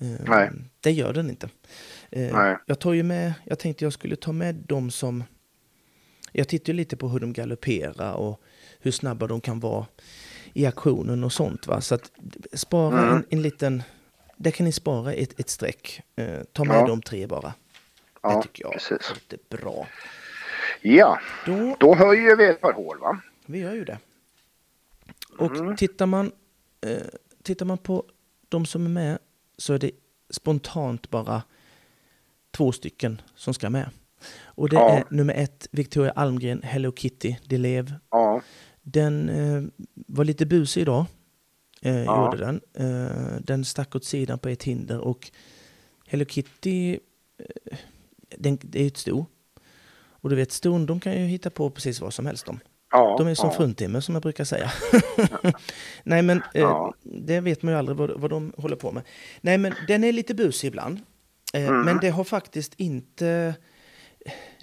Eh, 0.00 0.20
Nej. 0.26 0.50
Det 0.80 0.92
gör 0.92 1.12
den 1.12 1.30
inte. 1.30 1.48
Eh, 2.10 2.32
Nej. 2.32 2.56
Jag 2.66 2.78
tar 2.78 2.92
ju 2.92 3.02
med, 3.02 3.32
jag 3.44 3.58
tänkte 3.58 3.84
jag 3.84 3.92
skulle 3.92 4.16
ta 4.16 4.32
med 4.32 4.54
de 4.54 4.90
som... 4.90 5.24
Jag 6.32 6.48
tittar 6.48 6.72
lite 6.72 6.96
på 6.96 7.08
hur 7.08 7.20
de 7.20 7.32
galopperar 7.32 8.14
och 8.14 8.42
hur 8.80 8.90
snabba 8.90 9.26
de 9.26 9.40
kan 9.40 9.60
vara 9.60 9.86
i 10.52 10.66
aktionen 10.66 11.24
och 11.24 11.32
sånt. 11.32 11.66
Va? 11.66 11.80
Så 11.80 11.94
att 11.94 12.10
spara 12.52 12.98
Mm. 13.02 13.14
en, 13.16 13.24
en 13.30 13.42
liten... 13.42 13.82
Där 14.36 14.50
kan 14.50 14.64
ni 14.64 14.72
spara 14.72 15.12
ett, 15.12 15.40
ett 15.40 15.50
streck. 15.50 16.02
Eh, 16.16 16.40
ta 16.52 16.64
med 16.64 16.76
Ja. 16.76 16.86
de 16.86 17.02
tre 17.02 17.26
bara. 17.26 17.54
Ja, 18.22 18.36
det 18.36 18.42
tycker 18.42 18.64
jag 18.64 18.72
precis. 18.72 19.10
låter 19.10 19.38
bra. 19.56 19.86
Ja, 20.82 21.20
Då, 21.46 21.76
då 21.80 21.94
höjer 21.94 22.36
vi 22.36 22.46
ett 22.46 22.60
par 22.60 22.72
hål 22.72 22.98
va? 22.98 23.20
vi 23.46 23.58
gör 23.58 23.74
ju 23.74 23.84
det. 23.84 23.98
Och 25.38 25.56
Mm. 25.56 25.76
tittar, 25.76 26.06
man, 26.06 26.32
eh, 26.80 26.96
tittar 27.42 27.66
man 27.66 27.78
på 27.78 28.04
de 28.48 28.66
som 28.66 28.84
är 28.84 28.88
med 28.90 29.18
så 29.58 29.72
är 29.74 29.78
det 29.78 29.90
spontant 30.30 31.10
bara 31.10 31.42
två 32.50 32.72
stycken 32.72 33.22
som 33.34 33.54
ska 33.54 33.70
med. 33.70 33.90
Och 34.44 34.68
det 34.68 34.76
Ja. 34.76 34.90
är 34.90 35.04
nummer 35.10 35.34
ett, 35.34 35.68
Victoria 35.70 36.12
Almgren, 36.12 36.62
Hello 36.62 36.92
Kitty, 36.96 37.36
Delev. 37.46 37.94
Ja, 38.10 38.42
Den 38.82 39.28
eh, 39.28 39.62
var 39.94 40.24
lite 40.24 40.46
busig 40.46 40.80
idag, 40.82 41.04
eh, 41.82 42.02
Ja. 42.04 42.24
gjorde 42.24 42.44
den. 42.44 42.60
Eh, 42.74 43.40
den 43.40 43.64
stack 43.64 43.94
åt 43.96 44.04
sidan 44.04 44.38
på 44.38 44.48
ett 44.48 44.62
hinder 44.62 44.98
och 44.98 45.30
Hello 46.06 46.24
Kitty, 46.24 46.98
eh, 47.38 47.76
den, 48.38 48.58
det 48.62 48.78
är 48.78 48.82
ju 48.82 48.88
ett 48.88 48.96
sto. 48.96 49.26
Och 50.22 50.30
du 50.30 50.36
vet, 50.36 50.52
ston 50.52 50.86
de 50.86 51.00
kan 51.00 51.12
ju 51.12 51.26
hitta 51.26 51.50
på 51.50 51.70
precis 51.70 52.00
vad 52.00 52.14
som 52.14 52.26
helst 52.26 52.46
de. 52.46 52.60
ja. 52.92 53.14
De 53.18 53.26
är 53.26 53.34
som 53.34 53.48
ja. 53.48 53.56
fruntimmer 53.56 54.00
som 54.00 54.14
jag 54.14 54.22
brukar 54.22 54.44
säga. 54.44 54.72
Nej 56.04 56.22
men 56.22 56.38
eh, 56.38 56.60
Ja. 56.60 56.94
det 57.02 57.40
vet 57.40 57.62
man 57.62 57.72
ju 57.74 57.78
aldrig 57.78 57.98
vad, 57.98 58.10
vad 58.20 58.30
de 58.30 58.52
håller 58.56 58.76
på 58.76 58.92
med. 58.92 59.02
Nej 59.40 59.58
men 59.58 59.74
den 59.88 60.04
är 60.04 60.12
lite 60.12 60.34
busig 60.34 60.68
ibland. 60.68 61.00
Eh, 61.54 61.68
Mm. 61.68 61.82
Men 61.84 61.98
det 62.00 62.10
har 62.10 62.24
faktiskt 62.24 62.74
inte... 62.76 63.54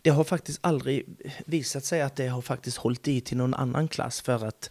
Det 0.08 0.12
har 0.14 0.24
faktiskt 0.24 0.60
aldrig 0.62 1.06
visat 1.46 1.86
sig 1.86 2.02
att 2.02 2.16
det 2.16 2.28
har 2.28 2.42
faktiskt 2.42 2.78
hållit 2.78 3.08
i 3.08 3.22
till 3.22 3.38
någon 3.38 3.54
annan 3.54 3.88
klass 3.88 4.22
för 4.22 4.46
att 4.46 4.70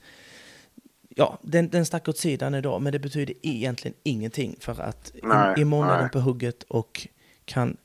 Ja, 1.09 1.39
den, 1.43 1.69
den 1.69 1.87
stack 1.87 2.09
åt 2.09 2.19
sidan 2.19 2.55
idag, 2.55 2.83
men 2.83 2.93
det 2.93 2.99
betyder 2.99 3.35
egentligen 3.43 3.97
ingenting 4.03 4.57
för 4.61 4.81
att 4.81 5.13
Nej, 5.23 5.55
i, 5.59 5.61
imorgon 5.61 5.91
är 5.91 5.99
den 6.01 6.11
på 6.11 6.21
hugget 6.21 6.63
och 6.63 7.09
kan 7.45 7.77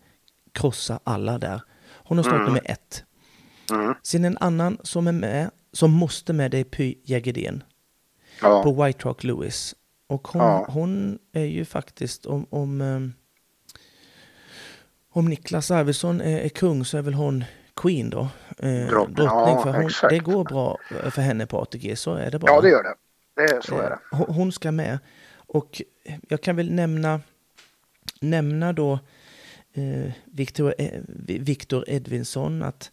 krossa 0.52 1.00
alla 1.04 1.38
där. 1.38 1.62
Hon 1.90 2.18
har 2.18 2.24
startat 2.24 2.42
Mm. 2.42 2.54
med 2.54 2.62
ett. 2.66 3.04
Mm. 3.72 3.94
Sen 4.04 4.26
en 4.26 4.38
annan 4.38 4.78
som 4.84 5.08
är 5.08 5.12
med, 5.12 5.50
som 5.74 5.92
måste 5.92 6.34
med, 6.34 6.52
det 6.52 6.58
är 6.58 6.64
Py 6.64 6.96
Jägerdén 7.04 7.64
Ja. 8.42 8.64
på 8.64 8.84
White 8.84 9.08
Rock 9.08 9.24
Lewis. 9.24 9.76
Och 10.08 10.28
hon, 10.28 10.42
Ja. 10.42 10.66
hon 10.70 11.20
är 11.34 11.46
ju 11.46 11.66
faktiskt, 11.66 12.26
om, 12.26 12.46
om, 12.50 12.82
ehm, 12.82 13.14
om 15.14 15.26
Niklas 15.26 15.72
Arvidsson 15.72 16.22
är, 16.22 16.40
är 16.40 16.50
kung 16.50 16.86
så 16.86 16.98
är 16.98 17.02
väl 17.02 17.14
hon 17.14 17.44
Queen 17.76 18.10
då. 18.10 18.28
Eh, 18.60 18.88
Drottning, 18.88 19.26
ja, 19.26 19.62
för 19.64 19.74
hon, 19.74 19.86
exakt. 19.86 20.10
det 20.10 20.20
går 20.20 20.44
bra 20.44 20.78
för 21.12 21.22
henne 21.22 21.46
på 21.46 21.62
ATG, 21.62 21.96
så 21.96 22.14
är 22.14 22.32
det 22.32 22.40
bara. 22.40 22.52
ja, 22.52 22.62
det 22.62 22.70
gör 22.70 22.84
det. 22.84 22.94
det 23.36 23.64
så 23.66 23.78
är 23.78 23.90
det. 23.90 24.00
Eh, 24.12 24.18
hon- 24.18 24.36
Hon 24.36 24.52
ska 24.52 24.72
med. 24.72 25.00
Och 25.36 25.82
jag 26.28 26.42
kan 26.42 26.56
väl 26.56 26.72
nämna, 26.72 27.22
nämna 28.22 28.74
då 28.74 29.00
eh, 29.74 30.12
Victor, 30.26 30.74
eh, 30.78 31.02
Victor 31.26 31.84
Edvinsson 31.88 32.64
att 32.64 32.92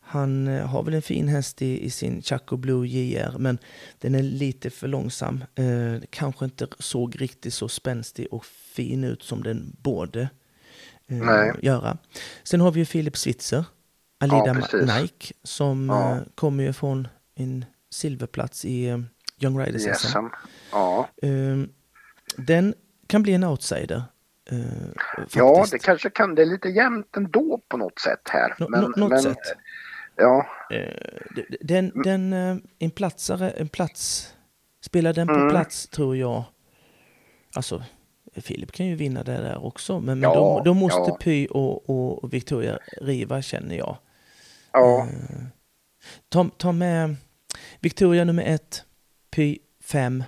han 0.00 0.48
eh, 0.48 0.66
har 0.66 0.82
väl 0.82 0.94
en 0.94 1.02
fin 1.02 1.28
häst 1.28 1.62
i, 1.62 1.84
i 1.84 1.90
sin 1.90 2.22
Chaco 2.22 2.56
Blue 2.56 2.86
JR 2.88 3.38
men 3.38 3.58
den 3.98 4.14
är 4.14 4.22
lite 4.22 4.70
för 4.70 4.88
långsam. 4.88 5.44
Eh, 5.54 6.02
kanske 6.10 6.44
inte 6.44 6.66
såg 6.78 7.20
riktigt 7.20 7.54
så 7.54 7.68
spänstig 7.68 8.26
och 8.30 8.44
fin 8.46 9.04
ut 9.04 9.22
som 9.22 9.42
den 9.42 9.76
borde 9.82 10.28
eh, 11.08 11.54
göra. 11.62 11.98
Sen 12.42 12.60
har 12.60 12.70
vi 12.70 12.80
ju 12.80 12.86
Philip 12.86 13.16
Switzer, 13.16 13.64
Alida 14.20 14.62
Ja. 14.72 14.78
Nike 15.00 15.34
som 15.42 15.88
Ja. 15.88 16.12
eh, 16.16 16.18
kommer 16.34 16.64
ju 16.64 16.72
från 16.72 17.08
en 17.34 17.64
silverplats 17.90 18.64
i 18.64 18.86
eh, 18.88 18.98
Young 19.40 19.58
Riders 19.60 19.82
SM. 19.82 19.88
Yes. 19.88 20.14
Ja. 20.72 21.08
Ehm, 21.22 21.68
den 22.36 22.74
kan 23.06 23.22
bli 23.22 23.32
en 23.34 23.44
outsider. 23.44 24.02
eh, 24.50 24.58
ja, 25.34 25.66
det 25.70 25.78
kanske 25.78 26.10
kan. 26.10 26.34
Det 26.34 26.42
är 26.42 26.46
lite 26.46 26.68
jämnt 26.68 27.16
ändå 27.16 27.60
på 27.68 27.76
något 27.76 27.98
sätt 28.00 28.20
här. 28.30 28.54
Nå- 28.58 28.68
nå- 28.68 28.88
något 29.08 29.22
sätt. 29.22 29.38
Ja, 30.16 30.46
Eh, 30.70 30.94
den, 31.60 31.92
den, 32.04 32.32
eh, 32.32 32.56
en 32.78 32.90
platsare, 32.90 33.50
en 33.50 33.68
plats, 33.68 34.32
spelar 34.84 35.12
den 35.12 35.26
på 35.26 35.34
Mm. 35.34 35.48
plats 35.50 35.88
tror 35.88 36.16
jag, 36.16 36.44
alltså 37.56 37.82
Filip 38.40 38.72
kan 38.72 38.86
ju 38.86 38.94
vinna 38.94 39.22
det 39.22 39.32
där 39.36 39.64
också, 39.66 40.00
men, 40.00 40.20
men 40.20 40.30
Ja, 40.30 40.34
då, 40.34 40.62
då 40.64 40.74
måste 40.74 41.10
ja. 41.10 41.16
Py 41.20 41.46
och, 41.46 41.90
och, 41.90 42.24
och 42.24 42.32
Victoria 42.34 42.78
riva 43.00 43.42
känner 43.42 43.76
jag. 43.76 43.96
ja, 44.72 45.06
Eh, 45.10 45.46
ta, 46.28 46.50
ta 46.56 46.72
med 46.72 47.16
Victoria 47.80 48.24
nummer 48.24 48.42
ett, 48.46 48.84
Py 49.30 49.58
fem 49.84 50.24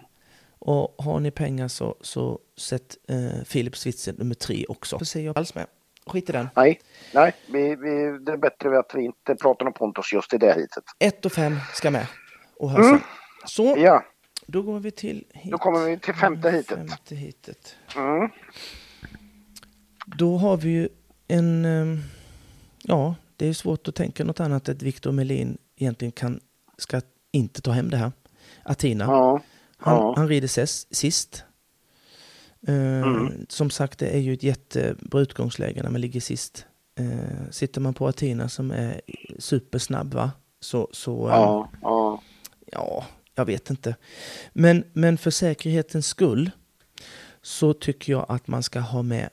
och 0.58 0.94
har 0.98 1.20
ni 1.20 1.30
pengar 1.30 1.68
så, 1.68 1.96
så 2.00 2.38
sätt 2.56 2.96
eh, 3.08 3.44
Filip 3.44 3.76
Switzer 3.76 4.12
nummer 4.18 4.34
tre 4.34 4.64
också. 4.68 4.98
Så 4.98 5.04
säger 5.04 5.26
jag 5.26 5.38
alls 5.38 5.54
med. 5.54 5.66
Skit 6.06 6.28
i 6.28 6.32
den. 6.32 6.48
nej, 6.56 6.80
nej, 7.14 7.32
vi, 7.46 7.62
vi, 7.76 8.18
det 8.20 8.32
är 8.32 8.36
bättre 8.36 8.78
att 8.78 8.92
vi 8.94 9.04
inte 9.04 9.34
pratar 9.34 9.66
om 9.66 9.72
Pontus 9.72 10.12
just 10.12 10.34
i 10.34 10.38
det 10.38 10.52
hitet. 10.52 10.84
Ett 10.98 11.24
och 11.24 11.32
fem 11.32 11.56
ska 11.74 11.90
med. 11.90 12.06
Och 12.56 12.70
hörs 12.70 12.86
Mm. 12.86 13.00
Så, 13.46 13.74
Ja, 13.78 14.04
då 14.50 14.62
går 14.62 14.80
vi 14.80 14.90
till 14.90 15.24
hit. 15.32 15.52
då 15.52 15.58
kommer 15.58 15.86
vi 15.86 15.98
till 15.98 16.14
femte 16.14 16.50
hitet. 16.50 16.78
Femte 16.78 17.14
hitet. 17.14 17.76
Mm. 17.96 18.28
Då 20.06 20.36
har 20.36 20.56
vi 20.56 20.70
ju 20.70 20.88
en... 21.28 21.64
eh, 21.64 21.98
Ja, 22.82 23.14
det 23.36 23.46
är 23.46 23.52
svårt 23.52 23.88
att 23.88 23.94
tänka 23.94 24.24
något 24.24 24.40
annat 24.40 24.68
än 24.68 24.76
att 24.76 24.82
Victor 24.82 25.12
Melin 25.12 25.58
egentligen 25.76 26.12
kan, 26.12 26.40
ska 26.78 27.00
inte 27.32 27.62
ta 27.62 27.70
hem 27.70 27.90
det 27.90 27.96
här. 27.96 28.12
Atina. 28.62 29.04
Ja, 29.04 29.40
Han, 29.76 29.96
ja. 29.96 30.14
han 30.16 30.28
rider 30.28 30.44
ses, 30.46 30.94
sist. 30.94 31.44
Eh, 32.66 32.74
Mm. 33.02 33.46
Som 33.48 33.70
sagt, 33.70 33.98
det 33.98 34.06
är 34.08 34.18
ju 34.18 34.32
ett 34.34 34.42
jättebra 34.42 35.20
utgångsläge 35.20 35.82
när 35.82 35.90
man 35.90 36.00
ligger 36.00 36.20
sist. 36.20 36.66
Eh, 36.98 37.50
sitter 37.50 37.80
man 37.80 37.94
på 37.94 38.08
Atina 38.08 38.48
som 38.48 38.70
är 38.70 39.00
supersnabb, 39.38 40.14
va? 40.14 40.30
Så, 40.60 40.88
så 40.92 41.28
ja, 41.28 41.70
ja, 41.82 42.22
ja, 42.72 43.04
jag 43.34 43.44
vet 43.44 43.70
inte. 43.70 43.96
Men, 44.52 44.84
men 44.92 45.18
för 45.18 45.30
säkerhetens 45.30 46.06
skull 46.06 46.50
så 47.42 47.72
tycker 47.72 48.12
jag 48.12 48.26
att 48.28 48.46
man 48.48 48.62
ska 48.62 48.80
ha 48.80 49.02
med 49.02 49.28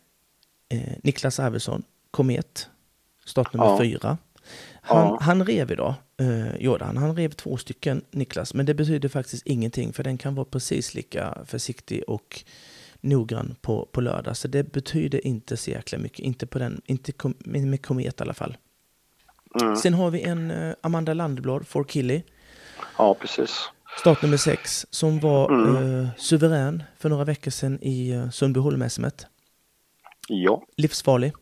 eh, 0.70 0.94
Niklas 1.04 1.39
Arvidsson, 1.39 1.84
Komet, 2.12 2.70
startnummer 3.25 3.66
Ja. 3.66 3.80
fyra. 3.80 4.18
Han, 4.82 5.08
Ja. 5.08 5.18
han 5.22 5.46
rev 5.46 5.72
idag, 5.72 5.94
eh, 6.20 6.56
gjorde 6.56 6.86
han. 6.86 6.98
Han 6.98 7.16
rev 7.16 7.30
två 7.32 7.58
stycken, 7.58 8.01
Niklas, 8.12 8.54
men 8.54 8.66
det 8.66 8.74
betyder 8.74 9.10
faktiskt 9.10 9.46
ingenting 9.48 9.94
för 9.94 10.04
den 10.04 10.18
kan 10.18 10.36
vara 10.36 10.46
precis 10.46 10.94
lika 10.94 11.38
försiktig 11.46 12.04
och 12.08 12.44
noggrann 13.01 13.56
på, 13.62 13.89
på 13.92 14.01
lördag. 14.01 14.38
Så 14.38 14.48
det 14.48 14.63
betyder 14.72 15.27
inte 15.27 15.58
så 15.58 15.72
jäkla 15.72 15.98
mycket, 15.98 16.20
inte, 16.20 16.48
på 16.48 16.60
den, 16.60 16.82
inte 16.86 17.12
kom, 17.12 17.36
med 17.39 17.86
Komet 17.86 18.20
i 18.20 18.24
alla 18.24 18.34
fall. 18.34 18.58
mm. 19.62 19.75
Sen 19.75 19.94
har 19.94 20.12
vi 20.12 20.22
en 20.22 20.51
eh, 20.51 20.74
Amanda 20.82 21.13
Landeblad, 21.13 21.68
For 21.68 21.84
Killy. 21.84 22.22
ja, 22.98 23.13
precis. 23.13 23.70
Startnummer 24.00 24.38
sex 24.38 24.86
som 24.89 25.20
var 25.20 25.51
Mm. 25.54 26.01
eh, 26.01 26.08
suverän 26.18 26.84
för 26.98 27.10
några 27.10 27.24
veckor 27.24 27.51
sedan 27.51 27.80
i 27.82 28.13
uh, 28.16 28.30
Sundbyholm-SM. 28.30 29.06
Ja, 30.27 30.63
Livsfarlig. 30.77 31.34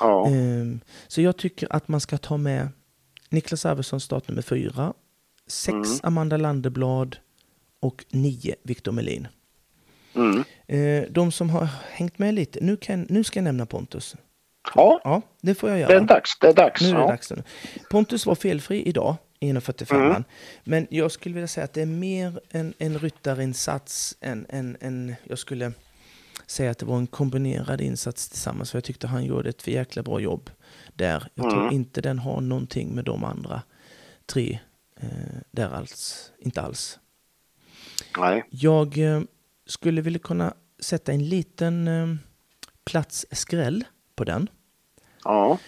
ja, 0.00 0.26
Ehm, 0.26 0.80
så 1.08 1.20
jag 1.20 1.36
tycker 1.36 1.68
att 1.72 1.88
man 1.88 2.00
ska 2.00 2.18
ta 2.18 2.36
med 2.36 2.68
Niklas 3.30 3.66
Arvidsson 3.66 4.00
startnummer 4.00 4.42
fyra, 4.42 4.92
sex 5.46 5.72
Mm. 5.74 5.98
Amanda 6.02 6.36
Landeblad 6.36 7.16
och 7.80 8.04
nio 8.10 8.54
Victor 8.62 8.92
Melin. 8.92 9.28
mm. 10.14 10.44
Eh, 10.68 11.04
de 11.10 11.32
som 11.32 11.50
har 11.50 11.68
hängt 11.90 12.18
med 12.18 12.34
lite, 12.34 12.58
nu, 12.62 12.76
kan, 12.76 13.06
nu 13.08 13.24
ska 13.24 13.38
jag 13.38 13.44
nämna 13.44 13.66
Pontus. 13.66 14.16
ja, 14.74 15.00
Ja, 15.04 15.22
det 15.42 15.54
får 15.54 15.70
jag 15.70 15.78
göra. 15.78 15.88
det 15.88 15.96
är 15.96 16.00
dags. 16.00 16.38
Det 16.38 16.46
är 16.48 16.54
dags. 16.54 16.80
Nu 16.82 16.88
är 16.88 16.94
det 16.94 17.00
ja. 17.00 17.06
dags. 17.08 17.32
Pontus 17.90 18.26
var 18.26 18.34
felfri 18.34 18.82
idag 18.82 19.16
1.45. 19.40 19.94
Mm. 20.10 20.24
Men 20.64 20.86
jag 20.90 21.12
skulle 21.12 21.34
vilja 21.34 21.48
säga 21.48 21.64
att 21.64 21.72
det 21.72 21.82
är 21.82 21.86
mer 21.86 22.40
en, 22.50 22.74
en 22.78 22.98
ryttarinsats 22.98 24.16
än 24.20 24.46
en, 24.48 24.76
en... 24.80 25.14
Jag 25.24 25.38
skulle 25.38 25.72
säga 26.46 26.70
att 26.70 26.78
det 26.78 26.86
var 26.86 26.96
en 26.96 27.06
kombinerad 27.06 27.80
insats 27.80 28.28
tillsammans. 28.28 28.70
För 28.70 28.76
jag 28.78 28.84
tyckte 28.84 29.06
han 29.06 29.24
gjorde 29.24 29.48
ett 29.48 29.62
för 29.62 29.70
jäkla 29.70 30.02
bra 30.02 30.20
jobb 30.20 30.50
där. 30.94 31.28
Jag 31.34 31.50
tror 31.50 31.62
Mm. 31.62 31.74
inte 31.74 32.00
den 32.00 32.18
har 32.18 32.40
någonting 32.40 32.94
med 32.94 33.04
de 33.04 33.24
andra 33.24 33.62
tre 34.26 34.58
eh, 35.00 35.08
där 35.50 35.68
alls. 35.70 36.32
Inte 36.38 36.62
alls. 36.62 36.98
Nej, 38.18 38.44
Jag 38.50 38.98
eh, 38.98 39.20
skulle 39.66 40.00
vilja 40.00 40.18
kunna 40.18 40.54
sätta 40.80 41.12
en 41.12 41.28
liten 41.28 41.88
eh, 41.88 42.14
plats 42.84 43.26
skräll 43.30 43.84
på 44.16 44.24
den 44.24 44.48
ja, 45.24 45.58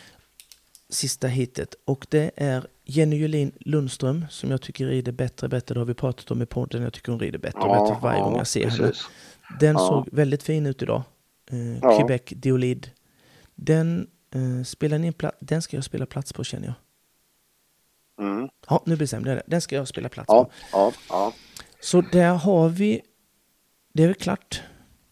sista 0.90 1.26
hitet 1.26 1.74
och 1.84 2.06
det 2.10 2.30
är 2.36 2.66
Jenny 2.84 3.16
Julin 3.16 3.52
Lundström 3.60 4.24
som 4.30 4.50
jag 4.50 4.60
tycker 4.62 4.86
rider 4.86 5.12
bättre 5.12 5.48
bättre. 5.48 5.74
Det 5.74 5.80
har 5.80 5.84
vi 5.86 5.94
pratat 5.94 6.30
om 6.30 6.42
i 6.42 6.46
podden. 6.46 6.82
Jag 6.82 6.92
tycker 6.92 7.12
hon 7.12 7.20
rider 7.20 7.38
bättre 7.38 7.60
och 7.60 7.68
bättre 7.82 7.94
för 7.94 8.02
varje 8.02 8.20
gång 8.20 8.36
jag 8.36 8.46
ser 8.46 8.66
henne. 8.68 8.76
precis. 8.86 9.06
Den 9.60 9.72
Ja. 9.72 9.78
såg 9.78 10.08
väldigt 10.12 10.42
fin 10.42 10.66
ut 10.66 10.82
idag. 10.82 11.02
Eh, 11.50 11.78
Ja. 11.78 11.98
Quebec 11.98 12.22
Diolid. 12.28 12.90
Den, 13.54 14.06
eh, 14.34 14.64
spelar 14.64 14.98
ni 14.98 15.12
den 15.40 15.62
ska 15.62 15.76
jag 15.76 15.84
spela 15.84 16.06
plats 16.06 16.32
på 16.32 16.44
känner 16.44 16.66
jag. 16.66 16.74
Mm. 18.26 18.48
Ja, 18.68 18.82
nu 18.86 18.96
bestämde 18.96 19.28
jag 19.30 19.38
det. 19.38 19.42
Den 19.46 19.60
ska 19.60 19.76
jag 19.76 19.88
spela 19.88 20.08
plats 20.08 20.26
Ja, 20.28 20.44
på. 20.44 20.50
ja, 20.72 20.92
ja. 21.08 21.32
Så 21.80 22.00
där 22.00 22.34
har 22.34 22.68
vi... 22.68 23.00
Det 23.92 24.02
är 24.02 24.06
väl 24.06 24.14
klart. 24.16 24.62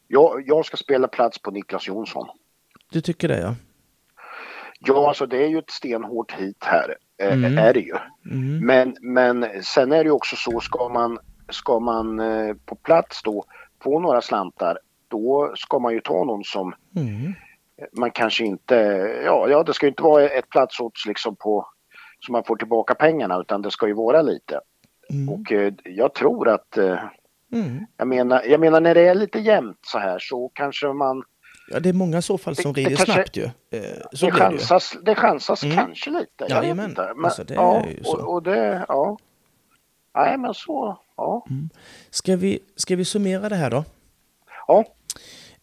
Jag, 0.09 0.43
jag 0.47 0.67
ska 0.67 0.77
spela 0.77 1.09
plats 1.09 1.39
på 1.39 1.51
Niklas 1.51 1.89
Jonsson. 1.89 2.27
Du 2.93 3.01
tycker 3.01 3.29
det 3.29 3.39
ja. 3.41 3.55
Ja, 4.81 5.09
alltså 5.09 5.27
det 5.27 5.45
är 5.45 5.49
ju 5.49 5.59
ett 5.59 5.71
stenhårt 5.71 6.33
hit 6.33 6.65
här. 6.65 6.97
eh, 7.23 7.33
Mm. 7.33 7.59
Är 7.59 7.75
det 7.75 7.81
ju. 7.81 7.95
Mm. 8.31 8.67
Men, 8.67 8.97
men 9.01 9.63
sen 9.63 9.93
är 9.93 9.97
det 9.97 10.05
ju 10.09 10.11
också 10.11 10.37
så, 10.37 10.61
ska 10.61 10.89
man, 10.89 11.19
ska 11.49 11.81
man 11.81 12.21
eh, 12.21 12.55
på 12.65 12.75
plats 12.75 13.23
då 13.23 13.45
få 13.83 14.01
några 14.01 14.21
slantar, 14.21 14.79
då 15.09 15.53
ska 15.57 15.79
man 15.79 15.93
ju 15.93 16.01
ta 16.01 16.25
någon 16.25 16.45
som 16.45 16.75
Mm. 16.97 17.33
man 17.99 18.11
kanske 18.11 18.45
inte, 18.45 18.75
ja, 19.25 19.49
ja 19.49 19.63
det 19.63 19.75
ska 19.75 19.87
ju 19.87 19.91
inte 19.91 20.03
vara 20.03 20.29
ett 20.29 20.49
platsodds 20.49 21.07
liksom 21.07 21.37
på 21.37 21.67
så 22.21 22.33
man 22.33 22.45
får 22.45 22.57
tillbaka 22.57 22.95
pengarna 22.95 23.41
utan 23.41 23.63
det 23.63 23.71
ska 23.71 23.87
ju 23.87 23.93
vara 23.95 24.23
lite. 24.23 24.61
Mm. 25.11 25.29
Och 25.35 25.53
eh, 25.53 25.73
jag 25.85 26.15
tror 26.15 26.49
att, 26.49 26.77
Mm. 27.53 27.87
jag 27.97 28.09
menar, 28.09 28.43
jag 28.47 28.61
menar 28.61 28.81
när 28.81 28.95
det 28.95 29.07
är 29.09 29.15
lite 29.15 29.39
jämnt 29.39 29.79
så 29.83 29.99
här 29.99 30.19
så 30.21 30.51
kanske 30.55 30.87
man, 30.93 31.23
Ja, 31.69 31.81
det 31.81 31.89
är 31.89 31.93
många 31.93 32.23
så 32.23 32.39
fall 32.39 32.57
som 32.57 32.73
Det- 32.73 32.81
det 32.83 32.89
rider 32.89 32.97
kanske- 32.97 33.15
snabbt 33.15 33.37
ju. 33.37 33.45
Eh, 33.45 33.51
så 34.13 34.27
det 34.27 34.33
blir 34.33 34.41
det 34.41 34.47
chansas, 34.59 34.97
det 35.03 35.15
chansas 35.15 35.65
Mm. 35.65 35.77
kanske 35.77 36.11
lite. 36.11 36.29
Jag 36.39 36.49
vet 36.49 36.51
Jajamän. 36.63 36.91
inte. 36.91 37.13
Men, 37.17 37.25
Alltså, 37.25 37.45
det 37.45 37.55
är 37.55 37.59
ja, 37.59 37.87
ju 37.87 38.05
så. 38.05 38.17
Och, 38.17 38.33
och 38.35 38.43
det, 38.43 38.85
ja. 38.89 39.19
Nej 40.15 40.39
men 40.39 40.55
så, 40.55 40.99
ja. 41.17 41.47
Ska 42.11 42.37
vi, 42.37 42.59
ska 42.77 42.97
vi 42.97 43.05
summera 43.05 43.49
det 43.49 43.57
här 43.57 43.71
då? 43.71 43.85
Ja, 44.69 44.85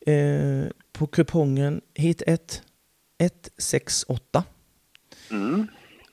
Eh, 0.06 0.66
på 0.92 1.08
kupongen 1.08 1.82
hit 1.94 2.22
1, 2.28 2.62
1, 3.18 3.50
6, 3.58 4.04
8. 4.08 4.44
mm. 5.32 5.68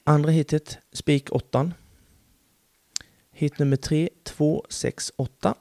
Andra 0.04 0.30
hitet, 0.30 0.78
spik 0.92 1.28
8. 1.32 1.72
Hit 3.32 3.58
nummer 3.58 3.76
3, 3.76 4.08
2, 4.24 4.64
6, 4.68 5.12
8. 5.16 5.54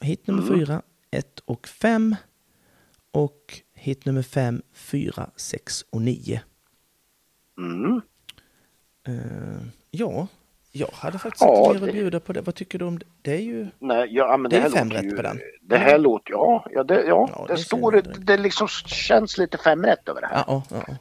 Hit 0.00 0.26
nummer 0.26 0.42
Mm. 0.42 0.58
4, 0.58 0.82
1 1.10 1.40
och 1.44 1.68
5. 1.68 2.16
Och 3.16 3.60
hit 3.74 4.04
nummer 4.04 4.22
5, 4.22 4.62
4, 4.72 5.30
6 5.36 5.84
och 5.90 6.02
9. 6.02 6.40
Mm. 7.58 8.00
Eh, 9.08 9.66
ja, 9.90 10.26
jag 10.72 10.88
hade 10.92 11.18
faktiskt 11.18 11.42
Ja, 11.42 11.66
inte 11.66 11.80
mer 11.80 11.88
att 11.88 11.94
det- 11.94 12.00
bjuda 12.00 12.20
på 12.20 12.32
det. 12.32 12.40
Vad 12.40 12.54
tycker 12.54 12.78
du 12.78 12.84
om 12.84 12.98
det? 12.98 13.06
Det 13.22 13.34
är 13.34 13.40
ju... 13.40 13.66
Nej, 13.78 14.06
ja, 14.10 14.36
men 14.36 14.50
Det 14.50 14.56
är 14.56 14.60
här 14.60 14.70
fem 14.70 14.90
rätt 14.90 15.04
ju, 15.04 15.16
på 15.16 15.22
den. 15.22 15.40
Det 15.60 15.76
här 15.78 15.98
låter, 15.98 16.30
ja, 16.32 16.66
ja, 16.70 16.84
det, 16.84 16.94
ja, 17.04 17.28
Ja, 17.32 17.44
det, 17.48 17.54
det 17.54 17.58
står, 17.58 17.92
det, 17.92 18.02
det 18.02 18.36
liksom 18.36 18.68
känns 18.68 19.38
lite 19.38 19.58
fem 19.58 19.82
rätt 19.84 20.08
över 20.08 20.20
det 20.20 20.26
här. 20.26 20.44
Ja, 20.46 20.62
ja, 20.70 20.84
ja, 20.88 20.96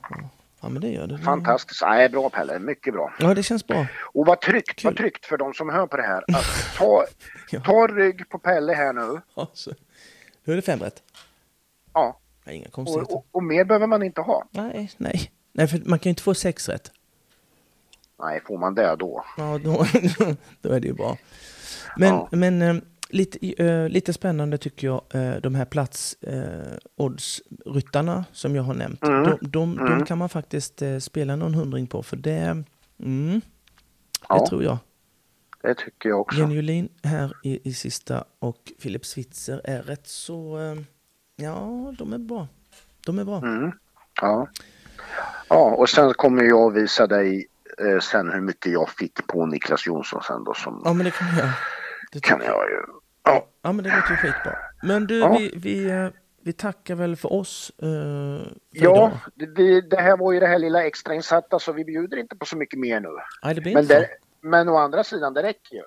ja. 0.61 0.69
men 0.69 0.81
det 0.81 0.89
gör 0.89 1.07
det. 1.07 1.17
Fantastiskt. 1.17 1.81
Nej, 1.81 2.09
bra 2.09 2.29
Pelle, 2.29 2.59
mycket 2.59 2.93
bra. 2.93 3.13
Ja, 3.19 3.33
det 3.33 3.43
känns 3.43 3.67
bra. 3.67 3.87
Och 4.13 4.25
vad 4.25 4.41
tryggt, 4.41 4.75
Kul. 4.75 4.89
vad 4.91 4.97
tryggt 4.97 5.25
för 5.25 5.37
de 5.37 5.53
som 5.53 5.69
hör 5.69 5.87
på 5.87 5.97
det 5.97 6.03
här. 6.03 6.23
Att 6.35 6.75
ta, 6.77 7.05
ta 7.65 7.87
rygg 7.87 8.29
på 8.29 8.39
Pelle 8.39 8.73
här 8.73 8.93
nu. 8.93 9.21
Ja, 9.35 9.47
så. 9.53 9.71
Nu 10.43 10.53
är 10.53 10.55
det 10.57 10.61
fem 10.61 10.79
rätt. 10.79 11.03
Ja, 11.95 12.19
Ja, 12.45 12.51
inga 12.51 12.69
konstigheter. 12.69 13.13
och, 13.15 13.17
och, 13.19 13.25
och 13.31 13.43
mer 13.43 13.65
behöver 13.65 13.87
man 13.87 14.03
inte 14.03 14.21
ha. 14.21 14.47
Nej, 14.51 14.91
nej. 14.97 15.31
Nej, 15.51 15.67
för 15.67 15.81
man 15.85 15.99
kan 15.99 16.09
ju 16.09 16.11
inte 16.11 16.21
få 16.23 16.33
sex 16.33 16.69
rätt. 16.69 16.91
Nej, 18.19 18.41
får 18.47 18.57
man 18.57 18.75
det 18.75 18.95
då? 18.95 19.25
Ja, 19.37 19.57
då, 19.63 19.85
då 20.61 20.69
är 20.69 20.79
det 20.79 20.87
ju 20.87 20.93
bra. 20.93 21.17
Men, 21.97 22.09
Ja. 22.13 22.27
men 22.31 22.61
eh, 22.61 22.75
lite, 23.09 23.63
eh, 23.65 23.89
lite 23.89 24.13
spännande 24.13 24.57
tycker 24.57 24.87
jag, 24.87 25.01
eh, 25.13 25.35
de 25.41 25.55
här 25.55 25.65
plats 25.65 26.17
odds-ryttarna 26.97 28.25
som 28.31 28.55
jag 28.55 28.63
har 28.63 28.73
nämnt. 28.73 29.03
Mm. 29.03 29.23
De, 29.23 29.37
de, 29.41 29.75
de 29.77 29.87
Mm. 29.87 30.05
kan 30.05 30.17
man 30.17 30.29
faktiskt 30.29 30.81
spela 30.99 31.35
någon 31.35 31.53
hundring 31.53 31.87
på, 31.87 32.03
för 32.03 32.17
det, 32.17 32.63
mm, 32.99 33.39
det 33.39 33.41
Ja. 34.29 34.45
tror 34.49 34.63
jag. 34.63 34.77
Det 35.61 35.73
tycker 35.75 36.09
jag 36.09 36.21
också. 36.21 36.39
Jenny 36.39 36.55
Julin 36.55 36.89
här 37.03 37.33
i, 37.43 37.69
i 37.69 37.73
sista 37.73 38.23
och 38.39 38.71
Philip 38.81 39.05
Switzer 39.05 39.61
är 39.63 39.81
rätt 39.83 40.07
så... 40.07 40.57
Ja, 41.35 41.93
de 41.97 42.13
är 42.13 42.17
bra. 42.17 42.47
De 43.05 43.19
är 43.19 43.23
bra. 43.23 43.37
Mm. 43.37 43.71
Ja. 44.21 44.47
ja, 45.49 45.75
och 45.75 45.89
sen 45.89 46.13
kommer 46.13 46.43
jag 46.43 46.71
visa 46.73 47.07
dig 47.07 47.47
eh, 47.77 47.99
sen 47.99 48.31
hur 48.31 48.41
mycket 48.41 48.71
jag 48.71 48.89
fick 48.89 49.27
på 49.27 49.45
Niklas 49.45 49.85
Jonsson 49.87 50.21
sen 50.23 50.43
då 50.43 50.53
som 50.53 50.81
Ja, 50.85 50.93
men 50.93 51.05
det 51.05 51.11
kan 51.11 51.27
jag. 51.37 51.49
Det 52.11 52.19
kan 52.19 52.41
jag 52.45 52.69
ju. 52.69 52.81
Ja, 53.23 53.47
Ja, 53.61 53.71
men 53.71 53.83
det 53.83 53.95
låter 53.95 54.11
ju 54.11 54.15
skitbra. 54.17 54.55
Men 54.83 55.07
du, 55.07 55.19
Ja. 55.19 55.37
vi, 55.37 55.53
vi, 55.57 55.85
eh, 55.89 56.07
vi 56.41 56.53
tackar 56.53 56.95
väl 56.95 57.15
för 57.15 57.33
oss 57.33 57.71
eh, 57.77 57.85
för 57.85 58.85
ja 58.85 59.19
vi, 59.55 59.81
det 59.81 60.01
här 60.01 60.17
var 60.17 60.31
ju 60.33 60.39
det 60.39 60.47
här 60.47 60.59
lilla 60.59 60.83
extrainsatta 60.83 61.59
så 61.59 61.71
vi 61.73 61.85
bjuder 61.85 62.17
inte 62.17 62.35
på 62.35 62.45
så 62.45 62.57
mycket 62.57 62.79
mer 62.79 62.99
nu. 62.99 63.09
Nej, 63.43 63.55
det 63.55 63.61
blir 63.61 63.73
Men, 63.73 63.83
inte 63.83 63.99
det, 63.99 64.07
men 64.41 64.69
å 64.69 64.77
andra 64.77 65.03
sidan, 65.03 65.33
det 65.33 65.43
räcker 65.43 65.75
ju. 65.75 65.83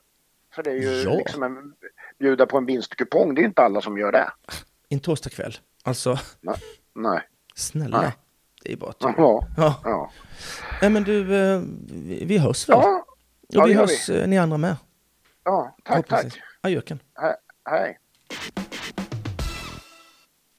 För 0.55 0.63
det 0.63 0.71
är 0.71 0.75
ju 0.75 1.03
Ja. 1.03 1.15
liksom 1.17 1.43
en 1.43 1.75
bjuda 2.19 2.47
på 2.47 2.59
en 2.59 2.67
vinstkupong, 2.67 3.35
det 3.35 3.39
är 3.39 3.43
ju 3.43 3.49
inte 3.49 3.63
alla 3.63 3.81
som 3.81 3.99
gör 3.99 4.13
det. 4.13 4.31
En 4.89 5.01
torsdagkväll. 5.01 5.57
Alltså, 5.85 6.19
Nej. 6.41 6.55
Nej. 6.95 7.21
snälla. 7.55 8.01
Nej. 8.01 8.13
Det 8.65 8.73
är 8.73 8.77
bara 8.77 8.93
tur. 8.93 9.15
Ja. 9.17 9.47
Ja. 9.57 9.81
Ja. 9.85 10.11
Nej, 10.83 10.91
men 10.91 11.05
du, 11.05 11.37
eh, 11.37 11.61
vi, 11.91 12.25
vi 12.25 12.39
hörs 12.39 12.69
väl? 12.69 12.79
Ja. 12.83 13.05
Och 13.63 13.69
vi 13.69 13.75
hörs 13.75 14.11
eh, 14.11 14.29
ni 14.29 14.39
andra 14.39 14.57
med. 14.59 14.77
ja. 15.45 15.77
Tack, 15.85 16.09
tack. 16.09 16.41
Adjöken. 16.61 16.99
He- 17.15 17.71
Hej. 17.71 17.99